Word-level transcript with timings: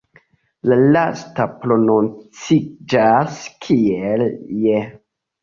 La 0.69 0.77
lasta 0.95 1.45
prononciĝas 1.65 3.37
kiel 3.67 4.27
"je". 4.65 4.83